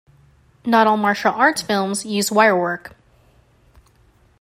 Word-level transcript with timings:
Not 0.65 0.87
all 0.87 0.97
martial 0.97 1.31
arts 1.31 1.61
films 1.61 2.07
use 2.07 2.31
wire 2.31 2.59
work. 2.59 2.95